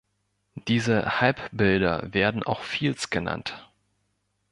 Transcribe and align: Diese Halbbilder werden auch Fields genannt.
Diese 0.67 1.21
Halbbilder 1.21 2.11
werden 2.11 2.41
auch 2.41 2.61
Fields 2.63 3.11
genannt. 3.11 3.69